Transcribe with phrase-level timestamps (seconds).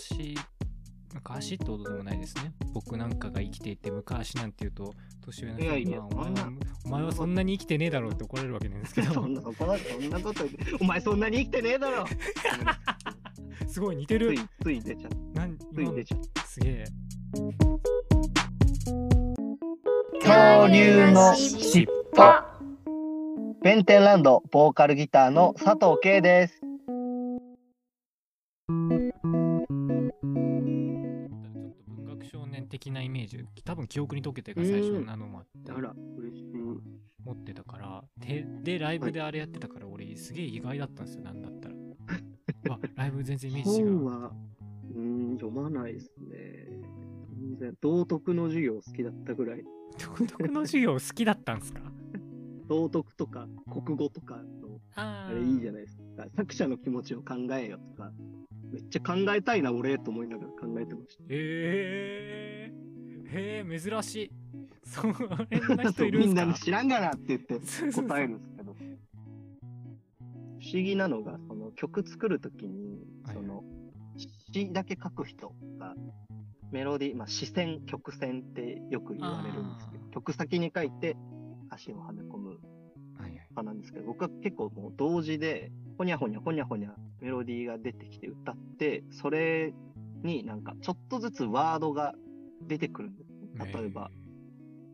[0.00, 0.34] 昔、
[1.14, 2.52] 昔ってことでもないですね。
[2.72, 12.06] 僕なんかが生きていて、昔なんて言うと、年上の人にいやいやまあお前はそんなお前はそんなに生きてねえだろうって怒られるわけなんですけどそん、なそこと言って、お前そんなに生きてねえだろ
[13.68, 14.48] すごい似てるつい。
[14.62, 15.36] つい出ちゃう。
[15.36, 16.20] なんつ今い出ちゃう。
[16.46, 16.84] すげえ。
[20.20, 22.50] 恐竜の尻尾。
[23.62, 26.69] ベンテンランドボーカルギターの佐藤圭です。
[32.70, 36.46] 的なイメージ、多分記憶に溶けてが最初なのもあって、ら、嬉しい。
[37.24, 41.74] 持ってたから、で、でライブであれやってたから、俺すげえ意外だったんですよ、なんだったら。
[42.74, 43.98] わ、ライブ全然イメージ違う。
[43.98, 44.32] 本は、
[44.94, 46.66] うん、読まないですね。
[47.38, 49.64] 全然、道徳の授業好きだったぐらい。
[49.98, 51.80] 道徳の授業好きだったんですか？
[52.68, 56.26] 道徳とか国語とかの、ああれいいじゃないですか。
[56.36, 58.12] 作者の気持ちを考えよとか、
[58.72, 61.24] めっちゃ考えたいな、俺、と思いながら考えてました。
[61.28, 62.59] えー、
[63.32, 64.32] へえ、珍しい。
[64.84, 65.10] そん
[65.76, 66.44] な人いるんみすか？
[66.44, 67.60] んな知らんがなって言って
[67.92, 68.74] 答えるんですけど。
[68.74, 73.64] 不思議なのが、その曲作るときに、はいその
[74.52, 75.94] 詩だけ書く人が、
[76.72, 81.16] メロディー、まあ、詩線、曲線ってよく言われるんですけど曲先に書いて
[81.66, 82.58] 歌詞をはめ込むはい
[83.22, 83.32] はい。
[83.32, 89.72] 派なんですけど、僕は結構もう同時で、ほにゃほにゃほにゃほにゃメロディーが出てきて歌って、それ
[90.22, 92.14] になんかちょっとずつワードが
[92.62, 93.76] 出てくるんです。
[93.78, 94.10] 例えば、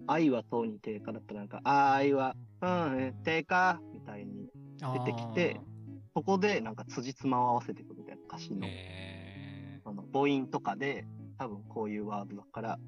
[0.07, 5.61] 愛はとうに定価だったらなんか、愛は、うん、え定価みたいに、出てきて
[6.17, 11.07] そこでなんか辻褄を合わせていくみたいな歌詞の、えあの母音とかで、
[11.39, 12.79] 多分こういうワードだから、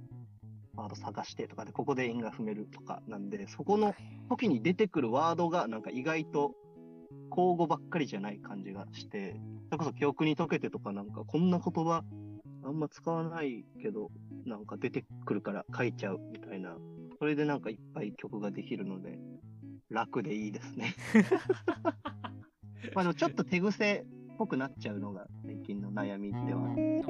[0.74, 3.94] ワード探してとかで、ここで韻が踏めるとかなんで、そこー、の
[4.30, 6.54] 時に出てくるワードがなんか意外と
[7.28, 12.02] 口語ばっかりじゃない感じがして、それこそ記憶に解けてとかなんかこんな言葉
[12.64, 14.10] あんま使わないけど、
[14.48, 16.76] なんか出てくるから書いちゃうみたいな。
[17.18, 19.18] それでなんかいっぱい曲ができるので、
[19.90, 20.94] 楽でいいですね。
[22.94, 27.04] まあでもちょっと手癖っぽくなっちゃうのが最近の悩みではある。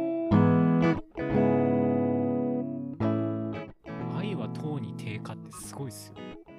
[4.17, 6.15] 愛はとうに低下ってすごいっすよ。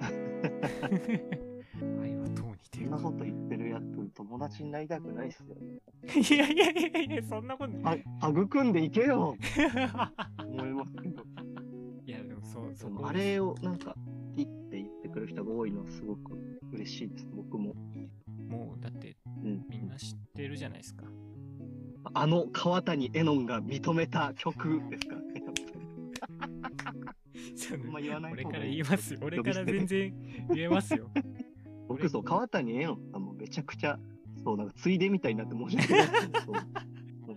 [2.02, 2.84] 愛はとうに低下。
[2.84, 5.80] そんなこと言ってるやつ友達になりたくないっすよね。
[6.14, 7.72] いやいやいやいや、そんなこと。
[7.82, 9.36] は育んでいけよ
[12.80, 13.94] そう、あれをなんか、
[14.36, 16.32] いいって言ってくる人が多いのはすごく
[16.72, 17.74] 嬉しいです、僕も。
[18.48, 21.04] もう、だって、うん、みんな知ってるじゃないですか。
[22.14, 25.16] あの川谷絵音が認めた曲ですか。
[27.54, 29.20] そ あんま言わない俺から言いますよ。
[29.22, 30.14] 俺から全然
[30.54, 31.10] 言えますよ。
[31.86, 34.00] 僕そう、川谷絵音さんもめちゃくちゃ、
[34.42, 36.08] そう、なんかついでみたいになって申し訳ない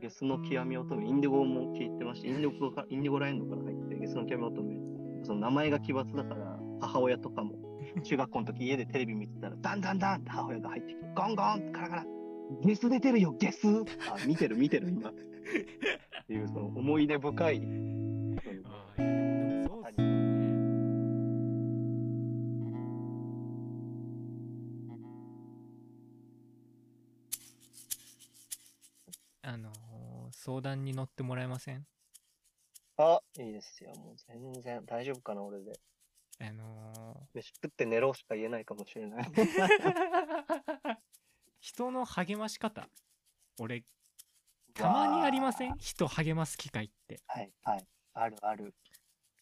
[0.03, 4.53] ゲスの極み乙女、インディゴも聞いてまして、インディゴかインディゴラエンドから入って、ゲスの極み乙女、
[5.23, 7.56] その名前が奇抜だから、母親とかも、
[8.03, 12.06] 中学校の時家でテレビ見てたら、ダンダンダンって母親が入ってきて、ゴンゴンってカラカラ、
[12.61, 13.67] ゲス出てるよ、ゲス。
[13.67, 15.09] あ、見てる見てる今。
[15.09, 15.13] っ
[16.28, 17.61] ていう、その思い出深い。
[29.41, 29.73] あのー
[30.31, 31.85] 相談に乗ってもらえません？
[32.97, 33.91] あ、いいですよ。
[33.95, 35.73] もう全然大丈夫かな、俺で。
[36.39, 39.23] あの飯食って寝ろしか言えないかもしれない。
[39.23, 40.97] ー
[41.59, 42.89] 人の励まし方
[43.59, 43.83] 俺
[44.73, 45.77] たまにありません？
[45.77, 47.87] 人励ます機会ってはい、はい。
[48.13, 48.75] あるある。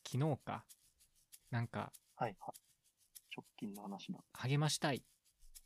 [0.05, 0.65] 昨日か
[1.49, 2.53] なんかはい、はい。
[3.35, 4.19] 直近の話だ。
[4.33, 5.01] 励ましたいっ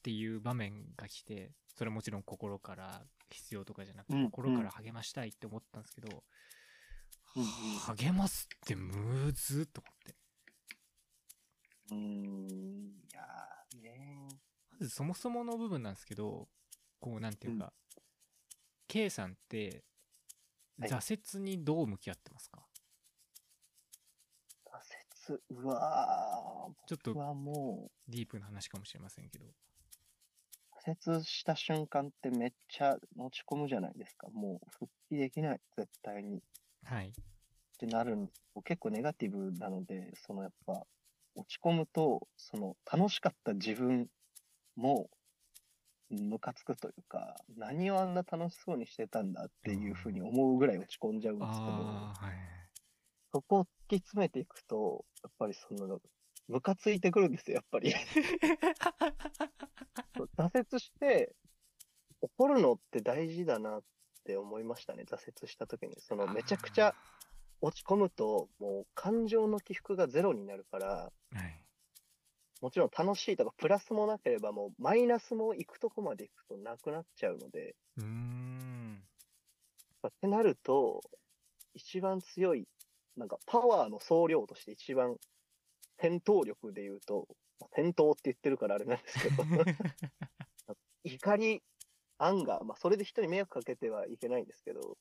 [0.03, 6.23] ていう場面が来てそれもちろん心から必要とかじゃなくて、うん心から励ましたいって思ったんですけど、
[7.35, 10.15] 励ますってむずっと思って。
[11.91, 14.27] うーん、いやーね
[14.71, 16.47] まずそもそもの部分なんですけど
[16.99, 17.73] こうなんていうか、
[18.87, 19.83] K さんって
[20.79, 22.65] はい挫折にどう向き合ってますか、
[25.27, 29.45] 挫折、うわー、ちょっともディープな話かもしれませんけど。
[29.45, 29.53] う、
[30.89, 34.27] 挫折した瞬間ってめっちゃ落ち込むじゃないですか。
[34.29, 36.41] もう復帰できない、絶対に。
[36.85, 38.41] はいってなるんです。
[38.63, 40.85] 結構ネガティブなので、そのやっぱ、
[41.35, 44.07] 落ち込むと、その楽しかった自分
[44.75, 45.09] も、
[46.09, 52.55] ムカつくというか、何をあんな楽しそうにしてたんだっていうふうに思うぐらい落ち込んじゃうんですけど、はい
[53.35, 55.99] そこを突き詰めていくと、やっぱりその、
[56.47, 57.91] ムカついてくるんですよ、やっぱり。
[60.37, 61.35] 挫折して、
[62.21, 63.83] 怒るのって大事だなっ
[64.25, 65.93] って思いましたね、挫折した時に。
[65.99, 66.95] そのめちゃくちゃ
[67.61, 71.61] 落ち込むと、もう感情の起伏がゼロになるから、はい。
[72.59, 79.03] もちろん楽しいとかプラスもなければ、もうマイナスも行くとこまで行くとなくなっちゃうので、うーん。
[80.07, 81.01] ってなると、
[81.75, 82.67] 一番強い、
[83.15, 85.17] なんかパワーの総量として一番
[85.99, 87.27] 戦闘力で言うと、
[87.59, 89.35] まあ戦闘って言ってるからあれなんですけど、
[91.03, 91.61] 怒り、
[92.17, 94.97] anger、まあそれで人に迷惑かけてはいけないんですけど、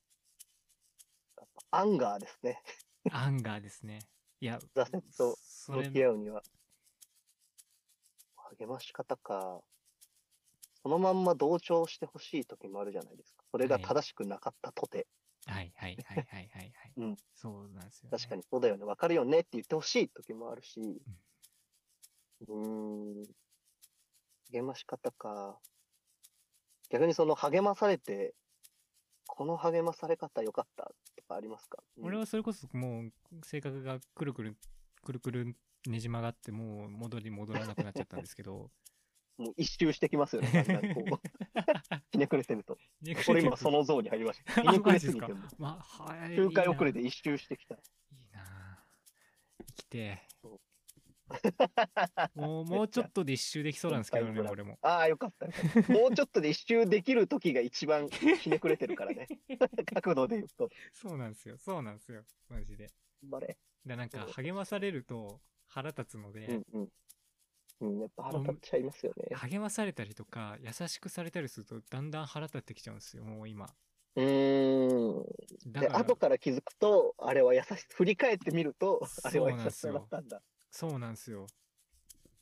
[1.71, 2.63] anger ですね。
[3.11, 4.01] anger ですね。
[4.41, 5.39] いや、挫折と
[5.69, 6.43] 向き合うには。
[8.59, 9.61] 励まし方か。
[10.83, 13.43] そのまんま同調してほしい時もあるじゃないですか。
[13.51, 15.07] それがはい正しくなかったとて。
[15.47, 16.73] はいはいはいはいはいはい。
[16.97, 18.19] うんそうなんですよ、ね。
[18.19, 23.25] 確かにそうだよね、わかるよねって言ってほしい時もあるし、うーん、
[24.53, 25.59] 励まし方か。
[26.91, 28.35] 逆にその励まされて、
[29.27, 30.85] この励まされ方良かった
[31.17, 32.05] とかありますか、うん。
[32.07, 33.13] 俺はそれこそもう
[33.45, 34.57] 性格がくるくる
[35.03, 38.71] くるくるねじ曲がってもう戻り戻らなくなっちゃったんですけど。
[39.37, 41.05] もう一周してきますよね、だんだんこう。
[42.13, 42.79] ひねくれてると。
[43.29, 44.53] 俺今そのゾーンに入りました。
[44.63, 47.75] ひねくれすぎても、まあはい周回遅れいで一周してきた。
[47.75, 47.79] い
[48.13, 48.43] いな。
[48.43, 48.85] あ
[49.67, 50.23] 生きて
[52.35, 55.93] も うもうちょっとで一周できそうなんですけどね俺もああ、よかったよかった。
[55.93, 59.29] もうちょっとで一周できる時が一番ひねくれてるからね。
[59.95, 60.69] 角度で言うと。
[60.93, 62.89] そうなんですよそうなんですよマジで
[63.23, 63.59] 頑張れ。
[63.85, 66.93] でなんか励まされると腹立つので、うんうん。
[67.81, 69.35] うん、やっぱ腹立っちゃいますよね。
[69.35, 73.75] 励まされたりとか優しくされたりするとだんだん腹立ってきちゃうんですよもう今
[74.17, 75.25] うーん。
[75.65, 80.43] で、だから後から気づくと、あれは優しさ、振り返ってみると、あれは優しさそうなんですよだったんだ。
[80.75, 81.47] そうなんですよ。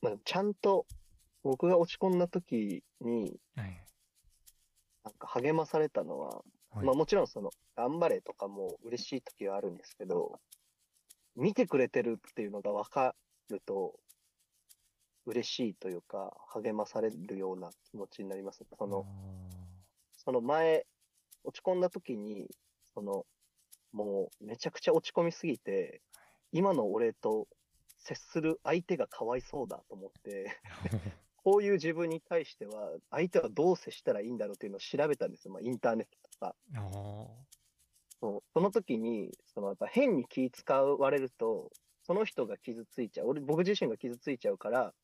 [0.00, 0.86] まあ、ちゃんと、
[1.42, 3.84] 僕が落ち込んだ時に、はい、
[5.04, 6.86] なんか励まされたのは、はい。
[6.86, 10.40] まあもちろんその、頑張れとかも嬉しい時はあるんですけど、
[11.36, 13.14] 見てくれてるっていうのが分か
[13.50, 14.00] ると、
[15.26, 18.64] 嬉しいというか、励まされるような気持ちになります。
[18.78, 19.04] その、
[20.16, 20.86] その前、
[21.44, 22.48] 落ち込んだ時に、
[22.94, 23.26] その、
[23.92, 26.00] もうめちゃくちゃ落ち込みすぎて、
[26.50, 27.46] 今の俺と
[28.04, 30.60] 接する相手がかわいそうだと思って、
[31.36, 35.54] こういう自分に対しては、相手はどう接したらいいんだろうっていうのを調べたんですよ。
[35.54, 36.56] まあ、インターネットとか。
[38.20, 41.72] そうその時に、そのやっぱ変に気使われると、
[42.04, 43.28] その人が傷ついちゃう。
[43.28, 44.94] 俺、僕自身が傷ついちゃうから、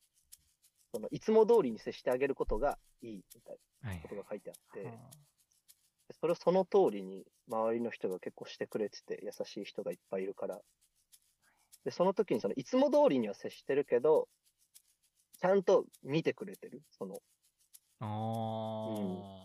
[0.93, 4.91] そのいつも通りに接してあげることがいいみたいはいなことが書いてあって、は
[6.07, 10.61] でそれをその通りに周りの人が結構してくれてて、優しい人がいっぱいいるから。
[11.85, 14.27] で、その時にその、いつも通りには接してるけど、
[15.39, 16.81] ちゃんと見てくれてる。
[16.91, 17.17] その、っ
[18.01, 18.05] あ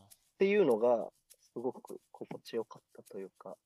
[0.07, 0.09] あ
[0.39, 1.09] ていうのが、
[1.53, 3.57] すごく心地よかったというか、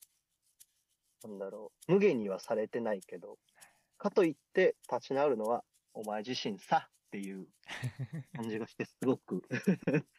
[1.24, 3.38] なんだろう、無限にはされてないけど、
[3.96, 7.46] かといって立ち直るのは、お前自身さっていう
[8.36, 9.42] 感じがして、すごく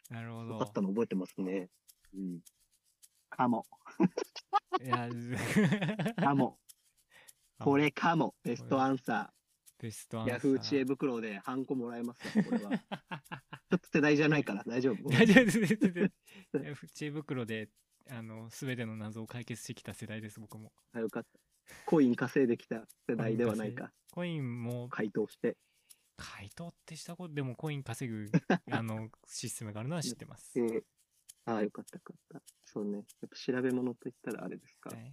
[0.09, 1.69] なるほよかったどの覚えてますね。
[2.15, 2.41] うん。
[3.29, 3.65] かも。
[4.81, 5.07] いや
[6.15, 6.57] かも。
[7.59, 8.35] これかも。
[8.43, 9.83] ベストアンサー。
[9.83, 12.71] ベストアンサーヤフー知恵袋でハンコもらえますよ、これは。
[13.69, 15.09] ちょっと世代じゃないから大丈夫。
[15.09, 16.11] 大丈夫です全然
[16.63, 17.69] いや知恵袋で
[18.09, 21.39] あの全ての謎を解決してきた世代です僕もあよかった。
[21.85, 23.91] コイン稼いできた世代ではないか。
[24.11, 25.57] コインも回答して。
[26.17, 28.29] 回答ってしたことでもコイン稼ぐ
[28.71, 30.83] あのシステムがあるのは知ってます、えー、
[31.45, 32.41] ああ、よかったよかった。
[32.65, 32.97] そうね。
[32.97, 34.89] やっぱ調べ物と言ったらあれですか。
[34.89, 35.11] はい、い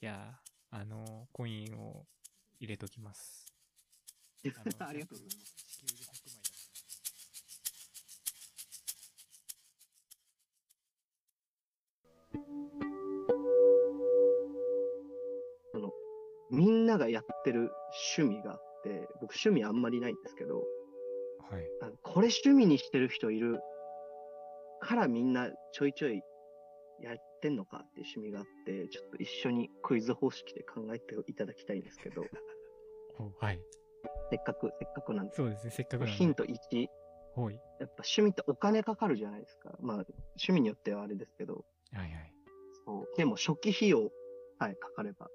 [0.00, 0.40] や
[0.78, 2.04] あのコインを
[2.60, 3.50] 入れときます
[4.78, 5.54] ありがとうございます。
[5.56, 6.42] 地球で100枚
[15.82, 15.90] だ
[16.50, 17.72] みんながやってる
[18.18, 20.62] 趣味があって、僕趣味あんまりないんですけど、は
[21.58, 23.60] いあのこれ趣味にしてる人いる
[24.80, 26.22] からみんなちょいちょい
[27.00, 32.24] やってんのかっていう趣味があって、ちょっと一緒にクイズ方式で考えていただきたいんですけど、
[33.18, 33.60] おはい。
[34.30, 35.34] せっかく、せっかくなんで。
[35.34, 36.12] そうですねせっかくなんで。
[36.12, 36.88] ヒント1、
[37.34, 37.54] ほい。
[37.54, 39.76] やっぱ趣味ってお金かかるじゃないですか。
[39.80, 39.96] まあ、
[40.36, 42.32] 趣味によってはあれですけど、はいはい。
[42.84, 43.16] そう。
[43.16, 44.10] でも初期費用
[44.58, 45.28] さえかかれば、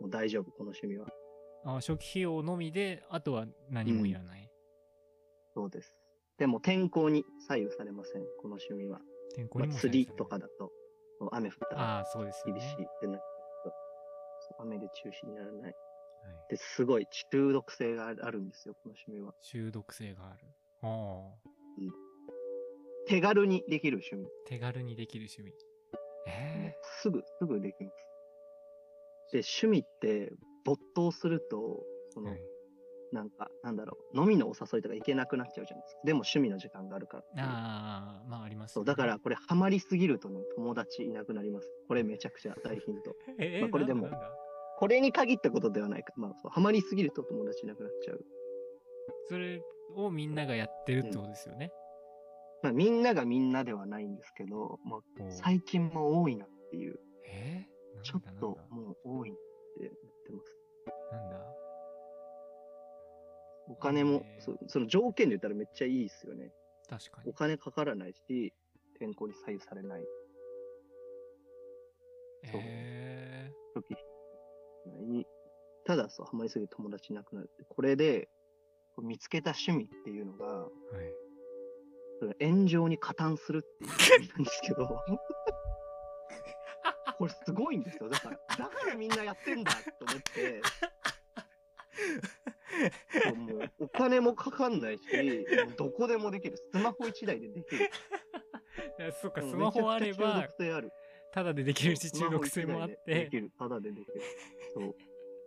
[0.00, 1.08] もう大丈夫、この趣味は。
[1.66, 4.50] あ初期費用のみであとは何もいらない、
[5.54, 5.96] そうです。
[6.38, 8.98] でも天候に左右されません、この趣味は。
[8.98, 10.70] まあ、天候にも釣りとかだと、
[11.32, 12.04] 雨降ったら
[12.44, 13.20] 厳しいってなる
[14.58, 15.62] 雨で中止にならない。
[15.62, 15.74] はい、
[16.50, 19.34] で、すごい中毒性があるんですよ、この趣味は。
[19.42, 20.46] 中毒性がある
[20.82, 21.50] ああ
[23.06, 24.26] 手軽にできる趣味。
[24.46, 25.52] 手軽にできる趣味
[26.26, 27.96] えすぐ、すぐできます。
[29.32, 30.32] で、趣味って
[30.64, 32.53] 没頭すると、その、はい
[33.14, 36.00] なんか、なんだろう、飲みのお誘いとか行けなくなっちゃうじゃないですか。
[36.04, 37.44] でも趣味の時間があるから。
[37.44, 41.68] ああまあありますそう、ねだからこれハマりすぎるとね、友達いなくなります。
[41.88, 43.14] これめちゃくちゃ大ヒント。
[43.38, 44.10] えまあこれでも
[44.78, 46.12] これに限ったことではないか。
[46.16, 48.24] まあ、そうハマりすぎると友達いなくなっちゃう。
[49.28, 49.62] それ
[49.94, 51.70] をみんながやってるってことですよね、
[52.62, 57.66] まあ、みんながみんなではないんですけど、まあ、最近も多いなっていう、え？
[57.98, 59.34] ー、ちょっともう多いっ
[59.78, 59.92] てなっ
[60.26, 60.56] てます。
[61.12, 61.63] なんだ？
[63.68, 66.52] お金もへ、ーその条件で言ったらめっちゃいいですよね。
[66.88, 68.52] 確かにお金かからないし、
[68.98, 70.04] 天候に左右されない。
[72.44, 75.26] そうえ時ない。
[75.86, 77.64] ただそう、ハマりすぎて友達いなくなるって。
[77.68, 78.28] これで、
[79.02, 80.68] 見つけた趣味っていうのが、ー、は
[81.02, 81.12] い
[82.40, 83.88] 炎上に加担するってい
[84.26, 84.88] うなんですけど、
[87.18, 88.08] これすごいんですよ。
[88.08, 90.62] だから、だからみんなやってんだと思って、
[93.78, 95.02] お金もかかんないし、
[95.76, 96.56] どこでもできる。
[96.56, 97.90] スマホ1台でできる。
[99.20, 100.48] そっかうんスマホあれば。
[101.32, 103.50] ただでできるし中毒性もあっスマホ一台できる。
[103.58, 104.20] ただでできる。
[104.74, 104.96] そう。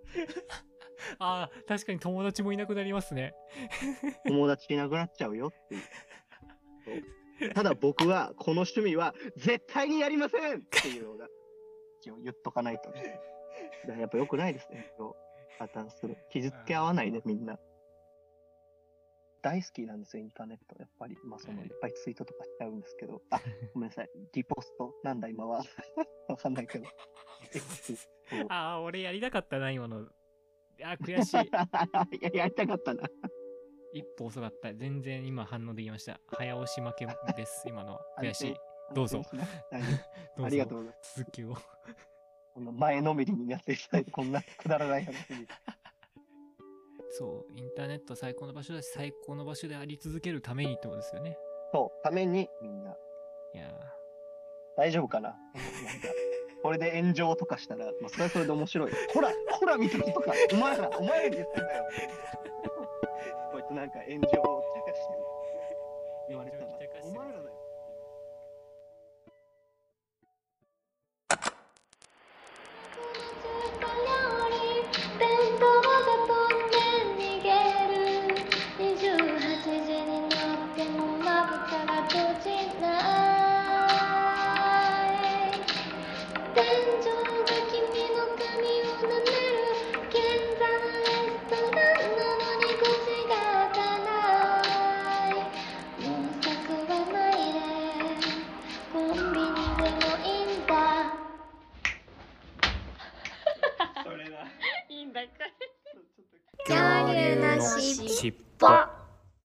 [1.19, 3.33] ああ確かに友達もいなくなりますね
[4.25, 7.53] 友達いなくなっちゃうよっていう。
[7.53, 11.27] ただ僕は、この趣味は絶対にやりませんっていうのが、
[12.01, 12.91] 一応言っとかないと
[13.93, 14.91] やっぱ良くないですね。
[15.57, 16.17] 破綻する。
[16.29, 17.57] 傷つけ合わないでみんな。
[19.41, 20.75] 大好きなんですよ、インターネット。
[20.79, 23.21] やっぱり、まあその、はいいっぱいツイートとかしちゃうんですけど。
[23.29, 23.39] あ、
[23.73, 24.09] ごめんなさい。
[24.33, 25.63] リポストなんだ今は。
[26.27, 26.85] わかんないけど。
[28.49, 30.07] ああ俺やりたかったな今の
[30.83, 33.03] あー悔しいいや、やりたかったな。
[33.93, 38.55] 一歩遅かった全然今反応できました早押し負けです今のは悔しい
[38.93, 39.07] どう。
[39.07, 39.23] ぞ
[40.41, 41.19] ありがとうございます。
[41.19, 41.55] 続きを
[42.57, 45.45] この前のめりになっていただいて、こんなくだらない話に。
[47.13, 51.37] そうインターネット最高の場所だし最高の場所であり続けるためにってことですよね
[51.71, 52.97] そう、ためにみんな、
[53.53, 53.71] いや
[54.75, 55.29] 大丈夫かな？
[55.29, 55.39] なんか、
[56.63, 58.91] これで炎上とかしたら、まあ、それはそれで面白い。
[59.13, 61.85] ほら、ほら見たとか、お前ら、お前らに言ってんだよ。
[63.51, 64.63] こいつなんか炎上